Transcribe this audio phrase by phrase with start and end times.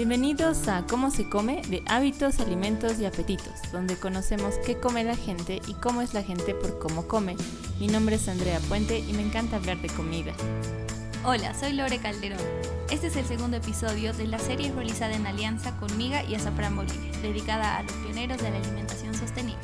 [0.00, 5.14] Bienvenidos a Cómo se come de hábitos, alimentos y apetitos, donde conocemos qué come la
[5.14, 7.36] gente y cómo es la gente por cómo come.
[7.78, 10.32] Mi nombre es Andrea Puente y me encanta hablar de comida.
[11.22, 12.40] Hola, soy Lore Calderón.
[12.90, 16.76] Este es el segundo episodio de la serie realizada en alianza con Miga y Azafrán
[16.76, 19.60] Bolivia, dedicada a los pioneros de la alimentación sostenible.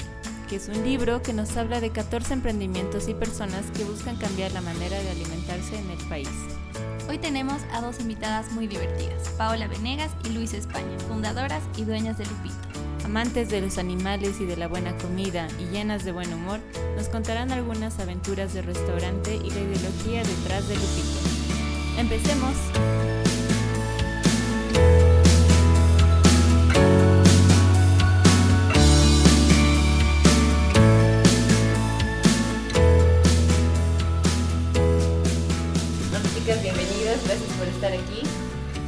[0.51, 4.53] Que es un libro que nos habla de 14 emprendimientos y personas que buscan cambiar
[4.53, 6.29] la manera de alimentarse en el país.
[7.09, 12.19] Hoy tenemos a dos invitadas muy divertidas, Paola Venegas y Luis España, fundadoras y dueñas
[12.19, 12.57] de Lupito.
[13.05, 16.59] Amantes de los animales y de la buena comida y llenas de buen humor,
[16.97, 21.99] nos contarán algunas aventuras de restaurante y la ideología detrás de Lupito.
[21.99, 23.16] ¡Empecemos!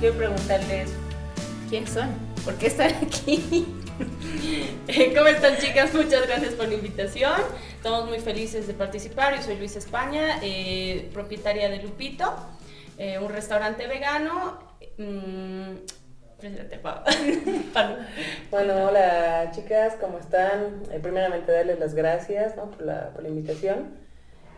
[0.00, 0.90] Quiero preguntarles
[1.68, 2.08] quiénes son,
[2.44, 3.66] por qué están aquí.
[5.14, 5.92] ¿Cómo están chicas?
[5.92, 7.34] Muchas gracias por la invitación.
[7.76, 9.36] Estamos muy felices de participar.
[9.36, 12.34] Yo soy Luis España, eh, propietaria de Lupito,
[12.96, 14.58] eh, un restaurante vegano.
[14.96, 15.74] Mm,
[18.50, 20.82] bueno, hola chicas, ¿cómo están?
[20.92, 23.96] Eh, primeramente darles las gracias por, la, por la invitación.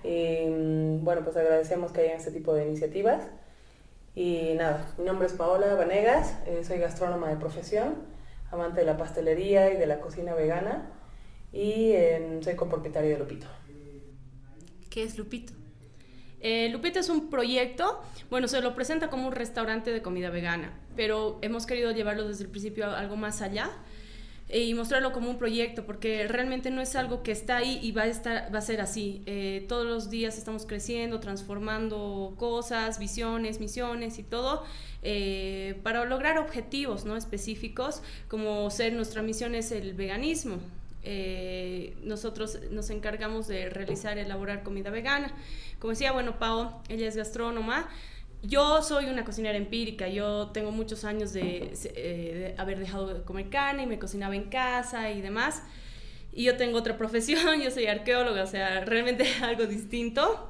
[0.05, 3.25] Mm, bueno, pues agradecemos que hayan este tipo de iniciativas.
[4.15, 7.95] Y nada, mi nombre es Paola Vanegas, eh, soy gastrónoma de profesión,
[8.51, 10.91] amante de la pastelería y de la cocina vegana
[11.53, 11.95] y
[12.43, 13.47] soy copropietaria de Lupito.
[14.89, 15.53] ¿Qué es Lupito?
[16.41, 20.73] Eh, Lupito es un proyecto, bueno, se lo presenta como un restaurante de comida vegana,
[20.97, 23.71] pero hemos querido llevarlo desde el principio a algo más allá
[24.53, 28.03] y mostrarlo como un proyecto, porque realmente no es algo que está ahí y va
[28.03, 29.23] a, estar, va a ser así.
[29.27, 34.65] Eh, todos los días estamos creciendo, transformando cosas, visiones, misiones y todo,
[35.03, 37.17] eh, para lograr objetivos ¿no?
[37.17, 40.59] específicos, como ser nuestra misión es el veganismo.
[41.03, 45.33] Eh, nosotros nos encargamos de realizar, elaborar comida vegana.
[45.79, 47.89] Como decía, bueno, Pau, ella es gastrónoma,
[48.43, 53.51] yo soy una cocinera empírica, yo tengo muchos años de, eh, haber dejado de comer
[53.51, 55.63] carne y me cocinaba en casa y demás.
[56.33, 60.50] Y yo tengo otra profesión, yo soy arqueóloga, o sea, realmente algo distinto.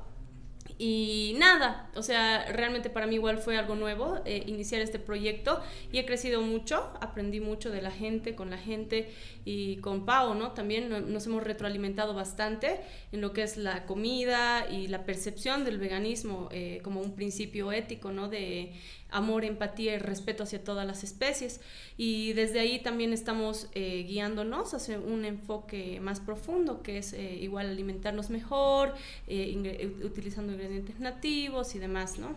[0.82, 5.60] Y nada, o sea, realmente para mí igual fue algo nuevo eh, iniciar este proyecto
[5.92, 9.10] y he crecido mucho, aprendí mucho de la gente, con la gente
[9.44, 10.52] y con Pau, ¿no?
[10.52, 12.80] También nos hemos retroalimentado bastante
[13.12, 17.72] en lo que es la comida y la percepción del veganismo eh, como un principio
[17.72, 18.30] ético, ¿no?
[18.30, 18.72] De
[19.12, 21.60] amor, empatía y respeto hacia todas las especies.
[21.96, 27.34] Y desde ahí también estamos eh, guiándonos hacia un enfoque más profundo, que es eh,
[27.40, 28.94] igual alimentarnos mejor,
[29.26, 32.36] eh, utilizando ingredientes nativos y demás, ¿no?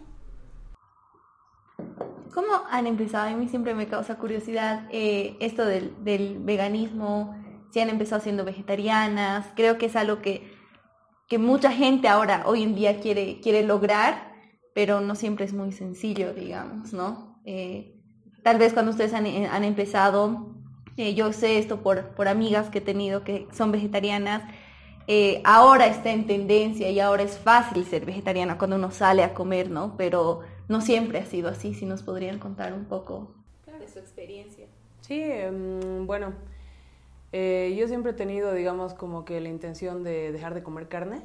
[2.33, 3.29] ¿Cómo han empezado?
[3.29, 5.93] A mí siempre me causa curiosidad esto del,
[6.39, 7.35] veganismo,
[7.71, 10.51] si han empezado siendo vegetarianas, creo que es algo que,
[11.27, 14.32] que mucha gente ahora, hoy en día, quiere, quiere lograr
[14.73, 17.39] pero no siempre es muy sencillo, digamos, ¿no?
[17.45, 17.95] Eh,
[18.41, 20.55] tal vez cuando ustedes han, eh, empezado,
[20.97, 24.43] eh, yo sé esto por, por amigas que he tenido que son vegetarianas,
[25.43, 29.69] ahora está en tendencia y ahora es fácil ser vegetariana cuando uno sale a comer,
[29.69, 29.95] ¿no?
[29.97, 33.35] Pero no siempre ha sido así, si nos podrían contar un poco
[33.79, 34.65] de su experiencia.
[35.01, 36.33] Sí, em, bueno,
[37.33, 41.21] yo siempre he tenido, digamos, como que la intención de dejar de comer carne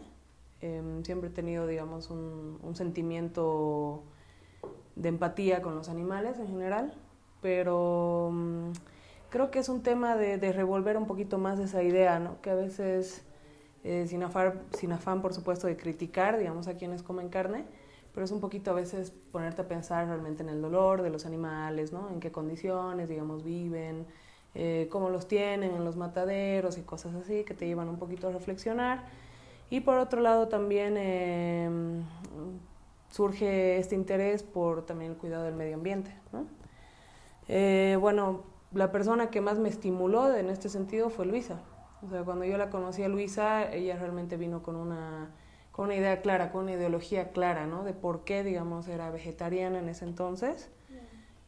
[0.60, 4.02] Em, siempre he tenido, digamos, un, sentimiento
[4.96, 6.94] de empatía con los animales en general,
[7.40, 8.72] pero mm,
[9.30, 12.40] creo que es un tema de, revolver un poquito más esa idea, ¿no?
[12.42, 13.22] Que a veces,
[13.84, 17.64] eh, sin, afán, sin afán, por supuesto, de criticar, digamos, a quienes comen carne,
[18.12, 21.24] pero es un poquito a veces ponerte a pensar realmente en el dolor de los
[21.26, 22.10] animales, ¿no?
[22.10, 24.06] En qué condiciones, digamos, viven,
[24.54, 28.28] eh, cómo los tienen en los mataderos y cosas así, que te llevan un poquito
[28.28, 29.04] a reflexionar.
[29.70, 32.02] Y por otro lado también em,
[33.10, 36.14] surge este interés por también el cuidado del medio ambiente.
[37.48, 41.60] Eh, bueno, la persona que más me estimuló en este sentido fue Luisa.
[42.02, 45.30] O sea, cuando yo la conocí a Luisa, ella realmente vino con una,
[45.72, 47.82] con una idea clara, con una ideología clara, ¿no?
[47.84, 50.70] De por qué, digamos, era vegetariana en ese entonces.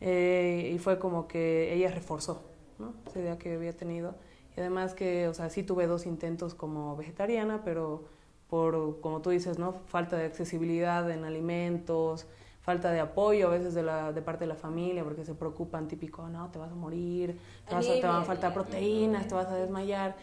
[0.00, 2.42] Eh, y fue como que ella reforzó,
[2.78, 2.94] ¿no?
[3.06, 4.14] Esa idea que había tenido
[4.56, 8.04] y además que, o sea, sí tuve dos intentos como vegetariana, pero
[8.48, 9.72] por, como tú dices, ¿no?
[9.72, 12.26] Falta de accesibilidad en alimentos,
[12.60, 15.88] falta de apoyo a veces de, la, de parte de la familia, porque se preocupan
[15.88, 17.38] típico, no, te vas a morir,
[17.68, 20.16] te, vas a, te van a faltar proteínas, te vas a desmayar.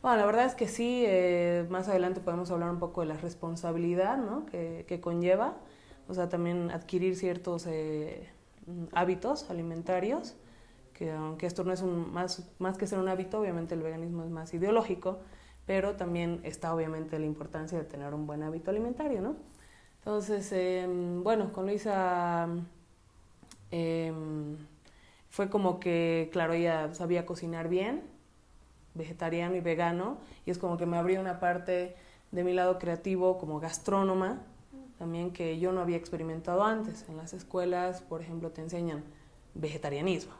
[0.00, 3.16] Bueno, la verdad es que sí, eh, más adelante podemos hablar un poco de la
[3.16, 4.46] responsabilidad ¿no?
[4.46, 5.56] que, que conlleva,
[6.08, 8.28] o sea, también adquirir ciertos eh,
[8.92, 10.36] hábitos alimentarios
[10.94, 14.24] que aunque esto no es un, más, más que ser un hábito, obviamente el veganismo
[14.24, 15.20] es más ideológico,
[15.66, 19.36] pero también está obviamente la importancia de tener un buen hábito alimentario, ¿no?
[19.98, 22.48] Entonces, em, bueno, con Luisa
[23.70, 24.56] em,
[25.30, 28.02] fue como que, claro, ella sabía cocinar bien,
[28.94, 31.96] vegetariano y vegano, y es como que me abrió una parte
[32.32, 34.42] de mi lado creativo como gastrónoma,
[34.98, 37.08] también que yo no había experimentado antes.
[37.08, 39.04] En las escuelas, por ejemplo, te enseñan
[39.54, 40.32] vegetarianismo,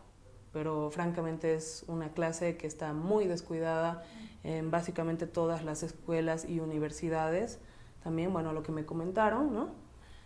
[0.53, 4.05] pero francamente es una clase que está muy descuidada
[4.45, 7.59] en básicamente todas las escuelas y universidades.
[8.03, 9.69] También, bueno, lo que me comentaron, ¿no?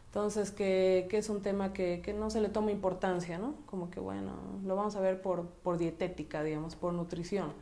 [0.06, 3.55] Entonces, que, que es un tema que, que, no se le toma importancia, ¿no?
[3.67, 4.32] Como que, bueno,
[4.64, 7.52] lo vamos a ver por, por dietética, digamos, por nutrición,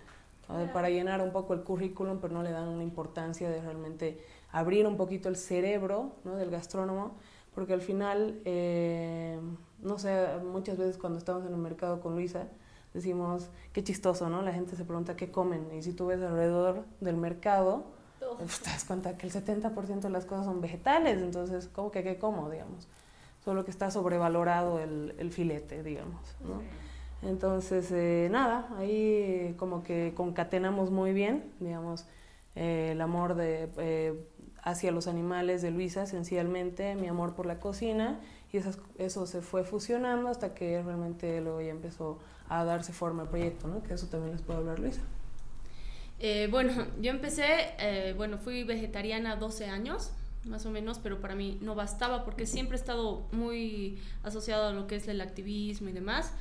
[0.73, 4.21] para llenar un poco el currículum, pero no le dan una importancia de realmente
[4.53, 6.37] abrir un poquito el cerebro ¿no?
[6.37, 7.17] del gastrónomo,
[7.55, 9.39] porque al final, eh,
[9.85, 12.49] no sé, muchas veces cuando estamos en el mercado con Luisa,
[12.93, 14.43] decimos, qué chistoso, ¿no?
[14.43, 17.85] La gente se pregunta qué comen, y si tú ves alrededor del mercado,
[18.39, 22.03] pues, te das cuenta que el 70% de las cosas son vegetales, entonces, ¿cómo que
[22.03, 22.89] qué como, digamos?
[23.45, 26.63] Solo que está sobrevalorado el, el filete, digamos, ¿no?
[27.23, 32.07] Entonces, eh, nada, ahí como que concatenamos muy bien, digamos,
[32.55, 34.29] eh, el amor de, eh,
[34.63, 38.21] hacia los animales de Luisa, esencialmente, mi amor por la cocina,
[38.55, 43.29] y eso se fue fusionando hasta que realmente luego ya empezó a darse forma al
[43.29, 43.83] proyecto, ¿no?
[43.83, 45.01] Que eso también les puedo hablar, Luisa.
[46.51, 50.13] bueno, yo empecé, bueno, fui vegetariana 12 años,
[50.45, 54.73] más o menos, pero para mí no bastaba porque siempre he estado muy asociado a
[54.73, 56.33] lo que es el activismo y demás.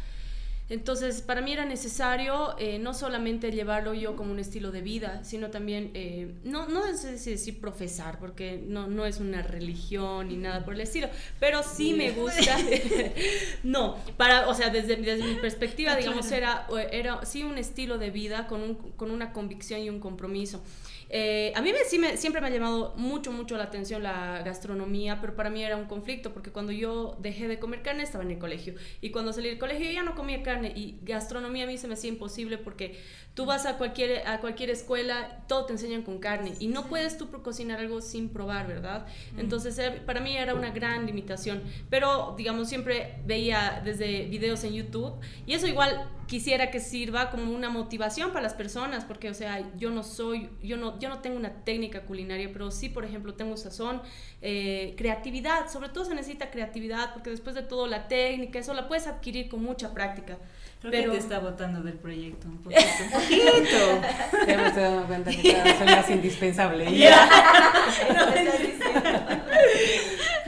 [0.69, 5.23] Entonces, para mí era necesario eh, no solamente llevarlo yo como un estilo de vida,
[5.23, 10.37] sino también, eh, no, no sé decir profesar, porque no, no es una religión ni
[10.37, 12.57] nada por el estilo, pero sí me gusta,
[13.63, 18.09] no, para, o sea, desde, desde mi perspectiva, digamos, era, era sí un estilo de
[18.09, 20.63] vida con, un, con una convicción y un compromiso.
[21.09, 24.41] Eh, a mí me, sí me, siempre me ha llamado mucho, mucho la atención la
[24.43, 28.23] gastronomía, pero para mí era un conflicto, porque cuando yo dejé de comer carne estaba
[28.23, 31.67] en el colegio, y cuando salí del colegio ya no comía carne, y gastronomía a
[31.67, 32.99] mí se me hacía imposible porque
[33.33, 37.17] tú vas a cualquier, a cualquier escuela, todo te enseñan con carne, y no puedes
[37.17, 39.05] tú cocinar algo sin probar, ¿verdad?
[39.37, 44.73] Entonces eh, para mí era una gran limitación, pero digamos, siempre veía desde videos en
[44.73, 45.13] YouTube,
[45.45, 49.71] y eso igual quisiera que sirva como una motivación para las personas, porque, o sea,
[49.77, 53.33] yo no soy, yo no, yo no tengo una técnica culinaria, pero sí, por ejemplo,
[53.33, 54.01] tengo sazón,
[54.41, 58.87] eh, creatividad, sobre todo se necesita creatividad, porque después de todo la técnica, eso la
[58.87, 60.37] puedes adquirir con mucha práctica.
[60.83, 61.11] Creo pero...
[61.13, 62.81] que te está botando del proyecto un poquito.
[63.05, 64.01] un poquito.
[64.47, 66.91] ya me estoy dando cuenta que cada soy más indispensable.
[66.93, 67.29] Yeah.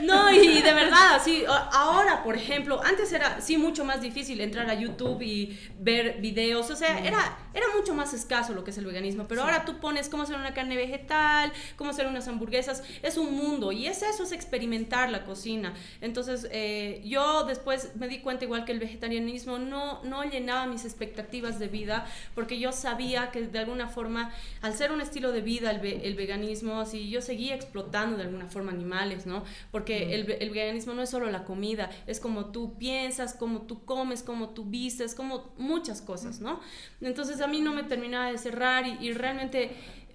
[0.00, 4.68] no, y de verdad, sí, ahora, por ejemplo, antes era sí mucho más difícil entrar
[4.68, 8.76] a YouTube y ver videos, o sea, era, era mucho más escaso lo que es
[8.76, 12.82] el veganismo, pero ahora tú pones cómo hacer una carne vegetal, cómo hacer unas hamburguesas,
[13.02, 15.72] es un mundo y es eso, es experimentar la cocina.
[16.02, 20.84] Entonces, eh, yo después me di cuenta igual que el vegetarianismo no, no llenaba mis
[20.84, 25.40] expectativas de vida, porque yo sabía que de alguna forma, al ser un estilo de
[25.40, 29.44] vida el, el veganismo, así yo seguía explotando de alguna forma animales, ¿no?
[29.70, 33.86] Porque el, el veganismo no es solo la comida, es como tú piensas, como tú
[33.86, 36.60] comes, como tú vistes, como muchas cosas, ¿no?
[37.00, 39.70] Entonces a mí no me terminaba de cerrar y, y realmente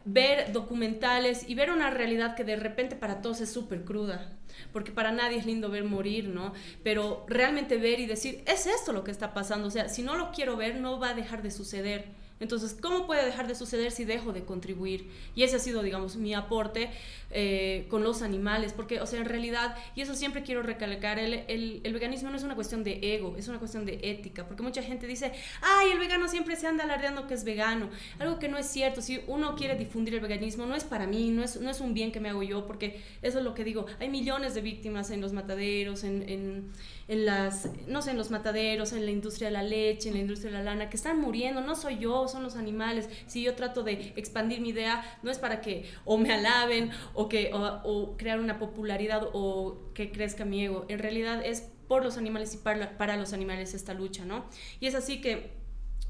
[0.06, 4.32] ver documentales y ver una realidad que de repente para todos es súper cruda,
[4.74, 6.54] porque para nadie es lindo ver morir, ¿no?
[6.84, 10.16] Pero realmente ver y decir, es esto lo que está pasando, o sea, si no
[10.16, 12.06] lo quiero ver, no va a dejar de suceder.
[12.42, 15.10] Entonces, ¿cómo puede dejar de suceder si dejo de contribuir?
[15.36, 16.90] Y ese ha sido, digamos, mi aporte
[17.30, 21.82] eh, con los animales, porque, o sea, en realidad, y eso siempre quiero recalcar, el,
[21.84, 25.08] veganismo no es una cuestión de ego, es una cuestión de ética, porque mucha gente
[25.08, 25.32] dice,
[25.62, 29.02] ay, el vegano siempre se anda alardeando que es vegano, algo que no es cierto,
[29.02, 31.94] si uno quiere difundir el veganismo, no es para mí, no es, no es un
[31.94, 35.12] bien que me hago yo, porque eso es lo que digo, hay millones de víctimas
[35.12, 36.72] en los mataderos, en, en,
[37.12, 40.22] en las, no sé, en los mataderos, en la industria de la leche, en la
[40.22, 43.10] industria de la lana, que están muriendo, no soy yo, son los animales.
[43.28, 47.28] Si yo trato de expandir mi idea, no es para que o me alaben o,
[47.28, 50.86] que, o, crear una popularidad o que crezca mi ego.
[50.88, 54.46] En realidad es por los animales y para, para los animales esta lucha, ¿no?
[54.80, 55.61] Y es así que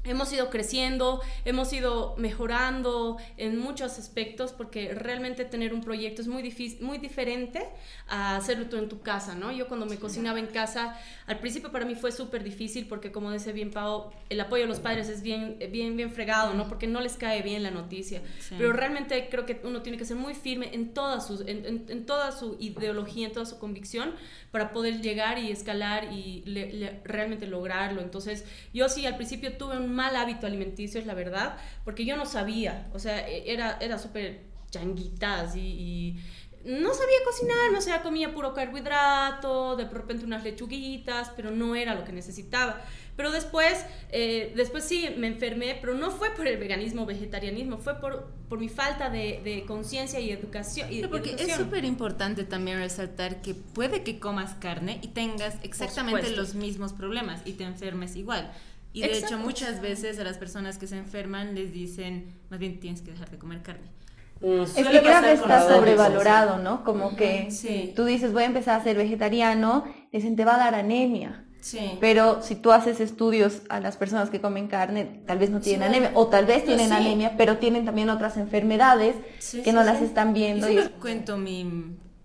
[0.04, 6.28] hemos ido creciendo, hemos ido mejorando en muchos aspectos porque realmente tener un proyecto es
[6.28, 7.68] muy difícil, muy diferente
[8.08, 9.52] a hacerlo tú en tu casa, ¿no?
[9.52, 13.30] Yo cuando me cocinaba en casa, al principio para mí fue súper difícil porque como
[13.30, 16.68] dice bien Pau, el apoyo de los padres es bien, bien, bien fregado, ¿no?
[16.68, 18.22] Porque no les cae bien la noticia.
[18.50, 22.32] Pero realmente creo que uno tiene que ser muy firme en toda, su, en, toda
[22.32, 24.14] su ideología, en toda su convicción
[24.50, 26.42] para poder llegar y escalar y
[27.04, 28.00] realmente lograrlo.
[28.00, 28.44] Entonces,
[28.74, 32.26] yo sí al principio tuve un mal hábito alimenticio, es la verdad, porque yo no
[32.26, 36.16] sabía, o sea, e, era, era súper changuitas y,
[36.64, 41.94] no sabía cocinar, no sé, comía puro carbohidrato, de repente unas lechuguitas, pero no era
[41.94, 42.80] lo que necesitaba.
[43.16, 47.78] Pero después, eh, después sí me enfermé, pero no fue por el veganismo o vegetarianismo,
[47.78, 50.90] fue por, por mi falta de, de conciencia y educación.
[50.90, 56.30] Y, porque es súper importante también resaltar que puede que comas carne y tengas exactamente
[56.30, 58.52] los mismos problemas y te enfermes igual.
[58.92, 62.78] Y de hecho muchas veces a las personas que se enferman les dicen, más bien
[62.78, 63.88] tienes que dejar de comer carne.
[64.40, 66.84] Mm, es que creo que está sobrevalorado, ¿no?
[66.84, 67.48] Como que
[67.94, 71.44] tú dices, voy a empezar a ser vegetariano, dicen, te va a dar anemia.
[71.60, 71.92] Sí.
[72.00, 75.88] Pero si tú haces estudios a las personas que comen carne, tal vez no tienen
[75.88, 79.14] anemia, o tal vez tienen anemia, pero tienen también otras enfermedades
[79.62, 80.68] que no las están viendo.
[80.68, 81.62] Y, cuento mi,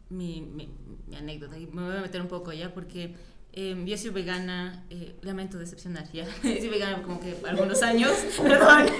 [0.09, 0.69] mi, mi,
[1.05, 3.13] mi anécdota, y me voy a meter un poco ya, porque
[3.59, 6.27] eh, yo soy vegana, eh, lamento decepcionar, ya.
[6.43, 8.11] soy vegana como que algunos años,
[8.41, 8.85] perdón.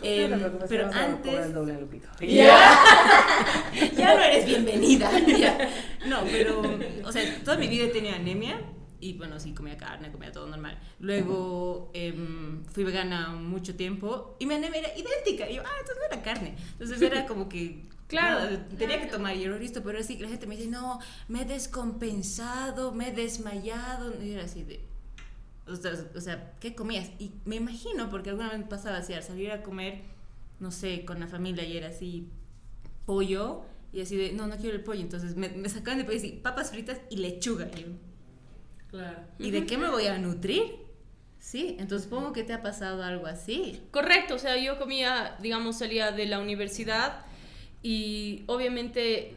[0.00, 0.30] Eh,
[0.68, 1.52] pero antes.
[2.20, 2.78] Ya.
[3.96, 5.10] ya no eres bienvenida.
[6.06, 6.62] No, pero,
[7.04, 8.60] o sea, toda mi vida he tenido anemia
[9.00, 10.78] y bueno, sí, comía carne, comía todo normal.
[11.00, 15.50] Luego em, fui vegana mucho tiempo y mi anemia era idéntica.
[15.50, 16.54] Y yo, ah, entonces no era carne.
[16.74, 20.56] Entonces era como que Claro, tenía que tomar hierro listo, pero así la gente me
[20.56, 20.98] dice, no,
[21.28, 24.14] me he descompensado, me he desmayado.
[24.22, 24.80] Y era así de,
[25.66, 27.10] o sea, ¿qué comías?
[27.18, 30.00] Y me imagino, porque alguna vez me pasaba así, al salir a comer,
[30.58, 32.26] no sé, con la familia y era así,
[33.04, 33.62] pollo,
[33.92, 35.02] y así de, no, no quiero el pollo.
[35.02, 37.66] Entonces me, me sacaban de pollo y papas fritas y lechuga.
[37.76, 37.94] Y,
[38.90, 39.18] claro.
[39.38, 40.62] ¿Y de qué me voy a nutrir?
[41.38, 43.82] Sí, entonces supongo que te ha pasado algo así.
[43.90, 47.27] Correcto, o sea, yo comía, digamos, salía de la universidad
[47.82, 49.34] y obviamente,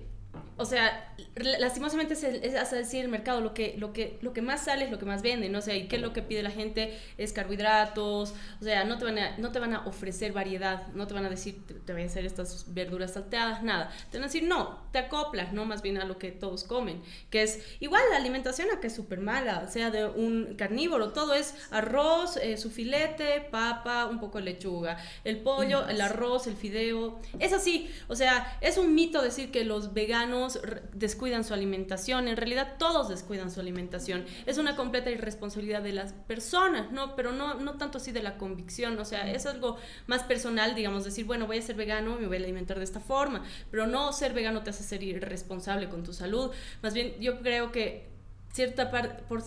[0.57, 4.41] o sea, lastimosamente es, es hasta decir el mercado lo que, lo, que, lo que
[4.41, 5.59] más sale es lo que más vende, ¿no?
[5.59, 8.97] O sea, y qué es lo que pide la gente es carbohidratos, o sea, no
[8.97, 11.93] te van a, no te van a ofrecer variedad, no te van a decir, te,
[11.93, 13.91] voy a hacer estas verduras salteadas, nada.
[14.11, 15.65] Te van a decir, no, te acoplas, ¿no?
[15.65, 19.19] Más bien a lo que todos comen, que es igual la alimentación acá es súper
[19.19, 24.37] mala, o sea, de un carnívoro, todo es arroz, eh, su filete, papa, un poco
[24.37, 29.21] de lechuga, el pollo, el arroz, el fideo, es así, o sea, es un mito
[29.21, 30.40] decir que los veganos
[30.93, 32.27] descuidan su alimentación.
[32.27, 34.25] En realidad todos descuidan su alimentación.
[34.45, 37.15] Es una completa irresponsabilidad de las personas, ¿no?
[37.15, 38.99] Pero no, no tanto así de la convicción.
[38.99, 42.37] O sea, es algo más personal, digamos, decir, bueno, voy a ser vegano, me voy
[42.37, 43.43] a alimentar de esta forma.
[43.69, 46.51] Pero no ser vegano te hace ser irresponsable con tu salud.
[46.81, 48.10] Más bien, yo creo que
[48.51, 49.43] cierta parte, por,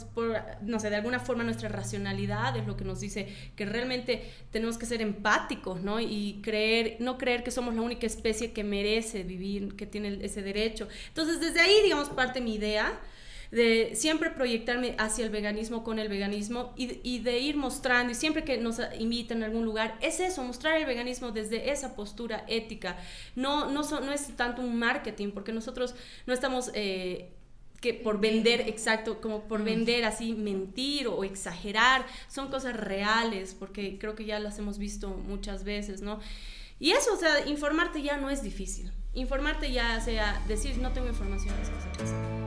[0.62, 4.78] no sé, de alguna forma nuestra racionalidad es lo que nos dice que realmente tenemos
[4.78, 6.00] que ser empáticos, ¿no?
[6.00, 10.42] Y creer, no creer que somos la única especie que merece vivir, que tiene ese
[10.42, 10.88] derecho.
[11.08, 13.00] Entonces, desde ahí, digamos, parte mi idea
[13.50, 18.14] de siempre proyectarme hacia el veganismo con el veganismo y, y, de ir mostrando, y
[18.16, 22.44] siempre que nos invitan a algún lugar, es eso, mostrar el veganismo desde esa postura
[22.48, 22.96] ética.
[23.36, 25.94] No, no, no es tanto un marketing, porque nosotros
[26.26, 26.70] no estamos...
[26.74, 27.33] Eh,
[27.84, 33.98] que por vender, exacto, como por vender así, mentir o exagerar, son cosas reales, porque
[33.98, 36.18] creo que ya las hemos visto muchas veces, ¿no?
[36.80, 38.90] Y eso, o sea, informarte ya no es difícil.
[39.12, 42.43] Informarte ya sea decir, no tengo información, es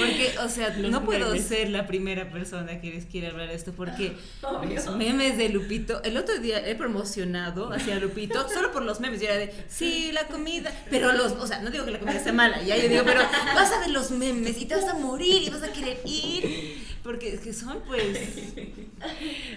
[0.44, 4.16] o sea, no puedo ser la primera persona que les quiere hablar de esto porque
[4.74, 9.22] los memes de Lupito, el otro día he promocionado hacia Lupito solo por los memes,
[9.22, 12.22] y era de, sí, la comida, pero los, o sea, no digo que la comida
[12.22, 13.20] sea mala, ya yo digo, pero
[13.54, 16.85] vas a ver los memes y te vas a morir y vas a querer ir,
[17.06, 18.02] porque es que son pues...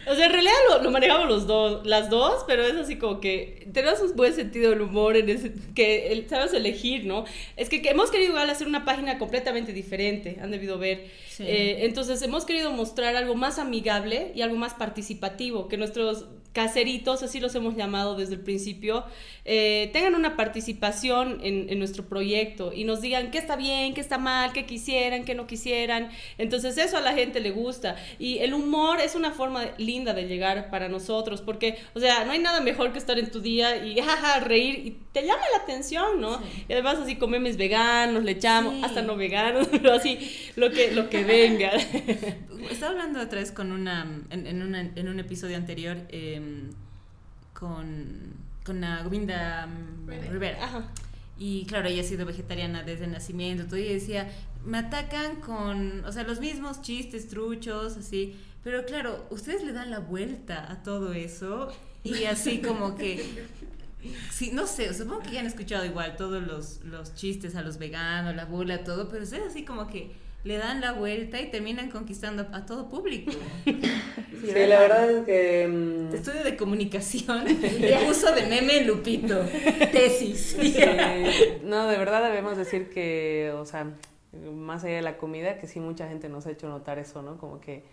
[0.10, 0.54] O sea, en realidad
[0.84, 4.72] lo, manejamos los dos, las dos, pero es así como que tenemos un buen sentido
[4.72, 7.24] del humor en ese, que sabes elegir, ¿no?
[7.56, 11.06] Es que, que hemos querido igual hacer una página completamente diferente, han debido ver.
[11.40, 17.24] Eh, entonces hemos querido mostrar algo más amigable y algo más participativo, que nuestros caseritos,
[17.24, 19.06] así los hemos llamado desde el principio,
[19.46, 24.02] eh, tengan una participación en, en, nuestro proyecto y nos digan qué está bien, qué
[24.02, 26.10] está mal, qué quisieran, qué no quisieran.
[26.38, 27.96] Entonces eso a la gente le gusta.
[28.18, 32.32] Y el humor es una forma linda de llegar para nosotros, porque, o sea, no
[32.32, 35.64] hay nada mejor que estar en tu día y jaja, reír y te llama la
[35.64, 36.42] atención, ¿no?
[36.68, 40.20] Y además así comemos veganos, le echamos, hasta no veganos, pero así
[40.56, 41.72] lo que, lo que venga.
[42.70, 46.39] Estaba hablando otra vez con una, en, en, una, en un episodio anterior eh,
[47.54, 48.34] con,
[48.66, 49.68] con la Govinda
[50.08, 50.64] Rivera.
[50.64, 50.88] Ajá.
[51.38, 54.30] Y claro, ella ha sido vegetariana desde el nacimiento, todo, y decía,
[54.66, 59.90] me atacan con, o sea, los mismos chistes truchos, así, pero claro, ustedes le dan
[59.90, 61.72] la vuelta a todo eso
[62.04, 63.46] y así como que
[64.32, 67.78] Sí, no sé, supongo que ya han escuchado igual todos los, los chistes a los
[67.78, 70.12] veganos, la burla, todo, pero ustedes así como que
[70.44, 73.32] le dan la vuelta y terminan conquistando a todo público.
[74.40, 75.68] Sí, la verdad es que...
[75.68, 76.16] Um...
[76.16, 79.38] Estudio de comunicación y uso de meme Lupito.
[79.92, 80.56] Tesis.
[81.66, 83.92] No, de verdad debemos decir que, o sea,
[84.56, 87.38] más allá de la comida, que sí mucha gente nos ha hecho notar eso, ¿no?
[87.38, 87.84] Como que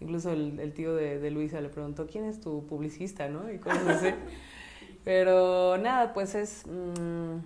[0.00, 3.48] incluso el, el tío de, de, Luisa le preguntó, ¿quién es tu publicista, no?
[3.52, 4.08] Y cosas así.
[5.04, 6.64] Pero nada, pues es...
[6.66, 7.38] Mmm,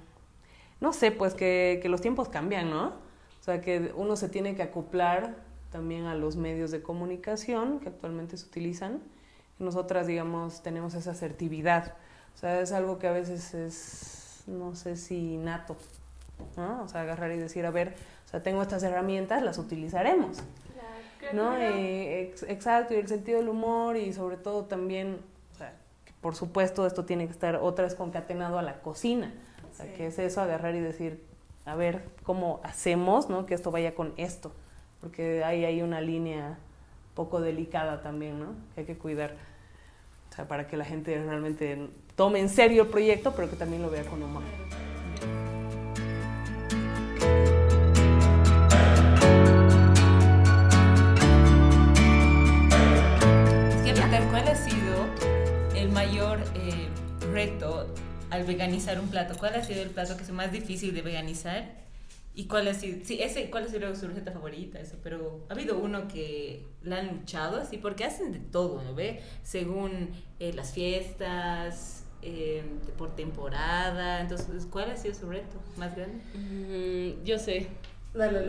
[0.80, 3.05] no sé, pues que, que los tiempos cambian, ¿no?
[3.46, 5.36] O sea, que uno se tiene que acoplar
[5.70, 9.00] también a los medios de comunicación que actualmente se utilizan.
[9.60, 11.94] Nosotras, digamos, tenemos esa asertividad.
[12.34, 15.76] O sea, es algo que a veces es, no sé si nato,
[16.56, 16.82] ¿no?
[16.82, 17.94] O sea, agarrar y decir, a ver,
[18.26, 20.38] o sea, tengo estas herramientas, las utilizaremos.
[21.32, 21.56] ¿no?
[21.56, 25.20] Ex, exacto, y el sentido del humor y sobre todo también,
[25.52, 25.72] o sea,
[26.04, 29.32] que por supuesto esto tiene que estar otra vez concatenado a la cocina.
[29.70, 29.92] O sea, sí.
[29.92, 31.22] que es eso, agarrar y decir,
[31.66, 33.44] a ver cómo hacemos, ¿no?
[33.44, 34.52] Que esto vaya con esto,
[35.00, 36.58] porque ahí hay una línea
[37.14, 38.54] poco delicada también, ¿no?
[38.74, 39.34] Que hay que cuidar,
[40.30, 43.82] o sea, para que la gente realmente tome en serio el proyecto, pero que también
[43.82, 44.42] lo vea con humor.
[54.30, 55.06] ¿Cuál ha sido
[55.74, 56.88] el mayor eh,
[57.32, 57.86] reto
[58.36, 59.34] al veganizar un plato?
[59.38, 61.86] ¿Cuál ha sido el plato que es más difícil de veganizar?
[62.34, 64.78] ¿Y cuál ha sido, sí, ese, cuál ha sido su receta favorita?
[64.78, 68.94] Eso, pero ha habido uno que la han luchado así, porque hacen de todo, ¿no
[68.94, 69.22] ve?
[69.42, 72.62] Según eh, las fiestas, eh,
[72.98, 74.20] por temporada.
[74.20, 76.18] Entonces, ¿cuál ha sido su reto más grande?
[76.34, 77.68] Mm, yo sé.
[78.16, 78.40] Dale.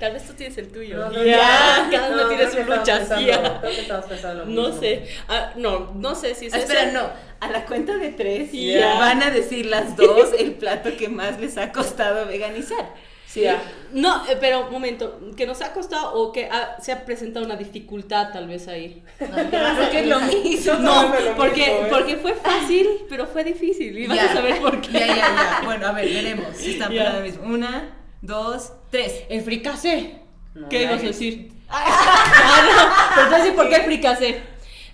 [0.00, 0.96] Tal vez tú tienes el tuyo.
[0.96, 2.98] No, no, ya, no, cada uno no, tiene su lucha.
[2.98, 5.06] pensando- creo que estabas pensando lo No sé.
[5.28, 6.92] Ah, no, no sé si es Ah, espera, ese.
[6.92, 7.10] no.
[7.40, 8.94] A la cuenta de tres Ya.
[8.98, 12.94] van a decir las dos el plato que más les ha costado veganizar.
[13.26, 13.62] Sí, ya.
[13.92, 17.44] No, eh, pero un momento, que nos ha costado o que ha- se ha presentado
[17.46, 19.02] una dificultad tal vez ahí.
[19.18, 20.74] Creo que es lo mismo.
[20.74, 21.88] No, no es lo porque, mismo, ¿eh?
[21.90, 23.98] porque fue fácil, pero fue difícil.
[23.98, 24.30] Y vas Ya.
[24.30, 24.92] a saber por qué.
[24.92, 25.60] Ya, ya, ya.
[25.64, 26.56] Bueno, a ver, veremos.
[26.56, 27.04] Si están Ya.
[27.04, 27.44] para lo mismo.
[27.44, 27.90] Una,
[28.22, 29.24] dos, tres.
[29.28, 30.20] El fricasé.
[30.54, 31.52] No, ¿Qué ibas a decir?
[31.74, 33.14] Ah, no.
[33.14, 34.42] Pero entonces, ¿por qué el?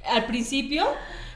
[0.09, 0.87] Al principio,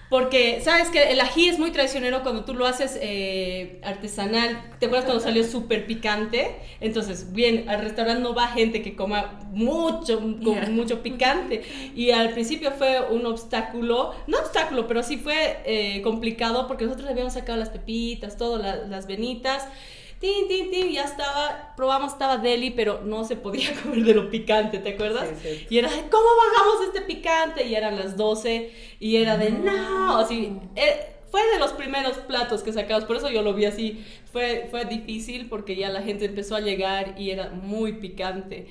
[0.08, 4.70] porque sabes que el ají es muy traicionero cuando tú lo haces eh, artesanal.
[4.78, 6.54] ¿Te acuerdas cuando salió súper picante?
[6.80, 11.62] Entonces, bien, al restaurante no va gente que coma mucho, con mucho picante.
[11.96, 17.10] Y al principio fue un obstáculo, no obstáculo, pero sí fue eh, complicado porque nosotros
[17.10, 19.66] habíamos sacado las pepitas, todo, la- las venitas.
[20.22, 24.30] Tin, tin, tin, ya estaba, probamos, estaba deli, pero no se podía comer de lo
[24.30, 25.28] picante, ¿te acuerdas?
[25.42, 25.66] Sí, sí.
[25.68, 27.66] Y era, de, ¿cómo bajamos este picante?
[27.66, 32.62] Y eran las 12 y era de, no, así, eh, fue de los primeros platos
[32.62, 36.26] que sacamos, por eso yo lo vi así, fue, fue difícil porque ya la gente
[36.26, 38.68] empezó a llegar y era muy picante.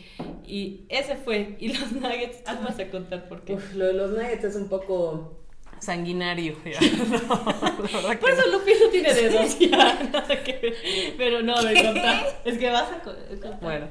[0.48, 3.56] Y ese fue, y los nuggets, tú vas a contar por qué.
[3.56, 5.40] Uf, lo de los nuggets es un poco
[5.82, 6.56] sanguinario.
[6.63, 6.80] ya.
[8.20, 10.76] Por eso Lupi no tiene dedos, ya, nada que ver.
[11.17, 12.24] Pero no, me contá.
[12.46, 13.60] Es que vas a co- contar.
[13.60, 13.88] Bueno,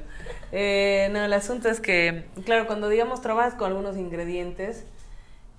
[0.52, 4.84] eh, no, el asunto es que, claro, cuando digamos trabajas con algunos ingredientes,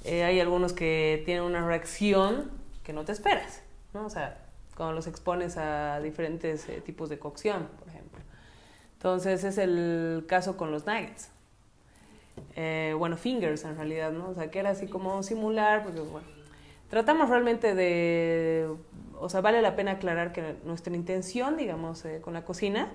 [0.06, 2.50] eh, hay algunos que tienen una reacción
[2.84, 3.62] que no te esperas,
[3.94, 4.06] ¿no?
[4.06, 4.38] O sea,
[4.76, 8.20] cuando los expones a diferentes eh, tipos de cocción, por ejemplo.
[8.94, 11.31] Entonces, es el caso con los nuggets.
[12.56, 14.30] Eh, bueno, fingers en realidad, ¿no?
[14.30, 16.28] O sea, que era así como simular, porque bueno,
[16.90, 18.70] tratamos realmente de,
[19.20, 22.92] o sea, vale la pena aclarar que nuestra intención, digamos, eh, con la cocina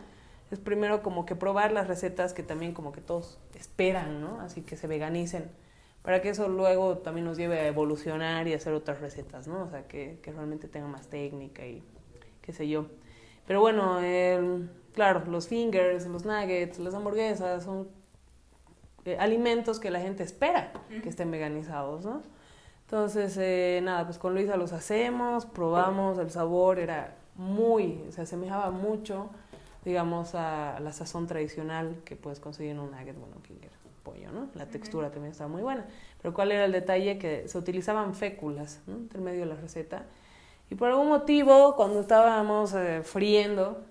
[0.51, 4.41] es primero como que probar las recetas que también como que todos esperan, ¿no?
[4.41, 5.51] Así que se veganicen,
[6.03, 9.65] para que eso luego también nos lleve a evolucionar y hacer otras recetas, ¿no?
[9.65, 11.83] O sea, que, que realmente tengan más técnica y
[12.43, 12.87] qué sé yo.
[13.47, 17.89] Pero bueno, el- claro, los fingers, los nuggets, las hamburguesas son
[19.07, 22.23] eh, alimentos que la gente espera que estén veganizados, ¿no?
[22.87, 28.71] Entonces, eh, nada, pues con Luisa los hacemos, probamos, el sabor era muy, se asemejaba
[28.71, 29.31] mucho,
[29.85, 33.71] digamos, a la sazón tradicional que puedes conseguir en un nugget, bueno, finger,
[34.05, 34.49] pollo, ¿no?
[34.55, 35.85] La textura también estaba muy buena.
[36.23, 37.19] Pero ¿cuál era el detalle?
[37.19, 38.95] Que se utilizaban féculas, ¿no?
[38.95, 40.05] Entre medio de la receta.
[40.71, 43.83] Y por algún motivo, cuando estábamos eh, friendo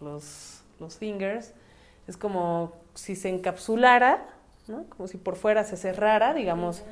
[0.00, 1.52] los, los fingers,
[2.08, 4.26] es como si se encapsulara,
[4.68, 4.84] ¿no?
[4.84, 6.82] Como si por fuera se cerrara, digamos,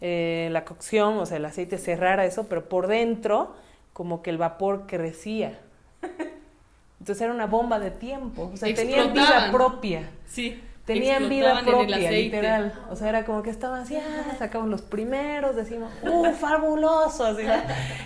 [0.00, 3.54] eh, la cocción, o sea, el aceite cerrara eso, pero por dentro
[3.92, 5.58] como que el vapor crecía.
[7.00, 10.08] Entonces era una bomba de tiempo, o sea, tenían vida propia.
[10.26, 10.62] Sí.
[10.84, 12.72] Tenían vida propia, literal.
[12.90, 17.36] O sea, era como que estaban así, ah, sacamos los primeros, decimos, ¡uh, fabuloso!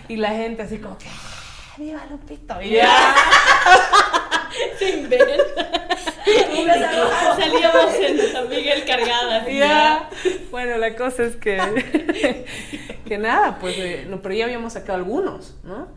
[0.08, 2.60] Y la gente así como que, ¡ah, viva Lupito!
[2.60, 3.14] Ya.
[4.78, 5.86] Se inventa.
[7.38, 9.46] Salíamos en San Miguel cargadas.
[9.46, 10.10] Ya.
[10.50, 11.56] Bueno, la cosa es que,
[13.06, 15.88] que nada, pues, eh, no, pero ya habíamos sacado algunos, ¿no?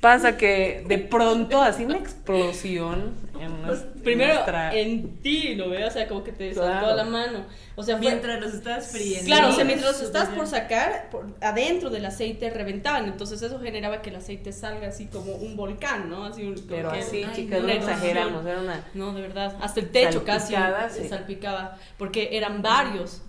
[0.00, 4.74] Pasa que de pronto, así una explosión en Primero nuestra...
[4.74, 5.84] en ti, ¿no ve?
[5.86, 6.72] O sea, como que te Claro.
[6.72, 7.46] saltó a la mano.
[7.74, 9.24] O sea, fue- Mientras los estás friendo.
[9.24, 13.06] Claro, o sea, mientras los estás Súper por sacar, por adentro del aceite reventaban.
[13.06, 16.26] Entonces eso generaba que el aceite salga así como un volcán, ¿no?
[16.26, 18.84] Así un, Pero que- así, Ay, chicas, no exageramos, era una...
[18.92, 19.56] No, de verdad.
[19.62, 21.00] Hasta el techo casi sí.
[21.00, 21.78] se salpicaba.
[21.96, 23.22] Porque eran varios.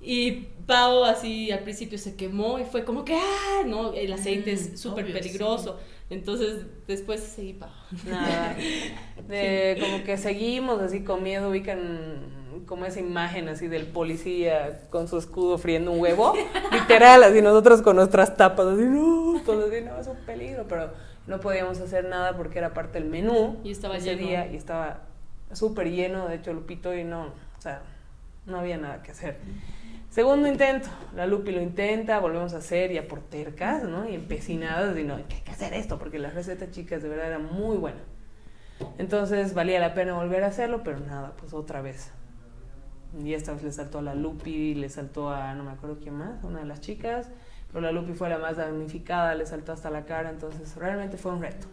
[0.00, 4.52] Y Pau así al principio se quemó y fue como que, ah, no, el aceite
[4.52, 5.78] Mm, es súper obvio, peligroso.
[6.10, 7.70] Entonces después seguí Pau.
[8.04, 8.56] Nada.
[9.28, 15.08] De, como que seguimos así con miedo, ubican como esa imagen así del policía con
[15.08, 16.34] su escudo friendo un huevo.
[16.72, 20.92] Literal, así nosotros con nuestras tapas, así, no, todo así, no, es un peligro, pero
[21.26, 24.28] no podíamos hacer nada porque era parte del menú Y estaba ese lleno.
[24.28, 25.02] día y estaba
[25.52, 27.26] súper lleno, de hecho Lupito y no,
[27.58, 27.82] o sea,
[28.48, 29.38] no había nada que hacer.
[30.10, 34.08] Segundo intento, la Lupi lo intenta, volvemos a hacer ya por tercas, ¿no?
[34.08, 37.38] Y empecinadas, y no, hay que hacer esto, porque la receta, chicas, de verdad era
[37.38, 38.00] muy buena.
[38.96, 42.10] Entonces valía la pena volver a hacerlo, pero nada, pues otra vez.
[43.22, 46.14] Y esta vez le saltó a la Lupi, le saltó a, no me acuerdo quién
[46.14, 47.28] más, una de las chicas,
[47.68, 51.32] pero la Lupi fue la más damnificada, le saltó hasta la cara, entonces realmente fue
[51.32, 51.66] un reto.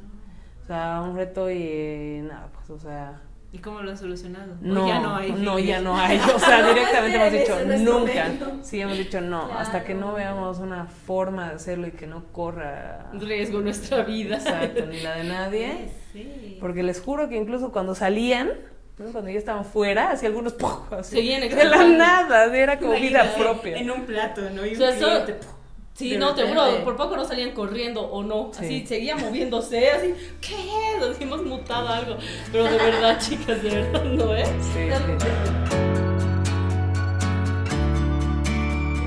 [0.63, 3.21] O sea, un reto y nada, pues, o sea,
[3.55, 4.51] ¿Y cómo lo han solucionado?
[4.61, 5.31] ¿O no, ya no hay.
[5.31, 6.19] no, ya no hay.
[6.19, 8.25] O sea, directamente hemos dicho nunca.
[8.61, 9.59] Sí, hemos dicho no, Claro.
[9.61, 14.35] hasta que no veamos una forma de hacerlo y que no corra Riesgo nuestra vida.
[14.35, 15.89] exacto, ni la de nadie.
[16.15, 16.57] Sí.
[16.61, 18.51] Porque les juro que incluso cuando salían,
[18.97, 19.11] ¿no?
[19.11, 20.91] cuando ya estaban fuera, así algunos ¡puf!
[20.93, 23.77] así, de la nada, era como vida propia.
[23.77, 24.65] En un plato, ¿no?
[24.65, 25.54] Y un O sea, cliente, ¡pum!
[25.95, 28.51] Sí, no, te juro, por poco no salían corriendo o no.
[28.51, 28.65] Sí.
[28.65, 30.97] Así seguía moviéndose, así, ¿qué?
[30.99, 32.17] Nos hemos mutado algo.
[32.51, 34.45] Pero de verdad, chicas, de verdad, ¿no, eh?
[34.59, 35.27] Sí, sí.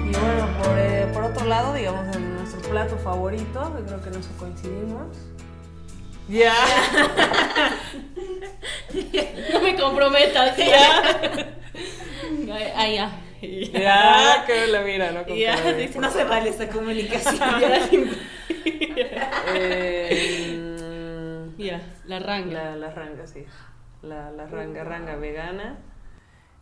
[0.07, 4.09] Y bueno, por, eh, por otro lado, digamos, en nuestro plato favorito, que creo que
[4.19, 5.15] eso coincidimos.
[6.29, 6.55] Ya.
[9.53, 11.53] No me comprometas, ya.
[12.75, 12.99] Ay,
[13.43, 13.81] ay, ya.
[13.81, 15.25] Ya, que la mira, ¿no?
[15.25, 15.57] Con Ya,
[16.01, 18.11] No se vale esta comunicación.
[19.55, 22.53] Eh, Mira, la ranga.
[22.65, 23.45] la, la ranga, sí.
[24.03, 25.79] La, la ranga, ranga vegana.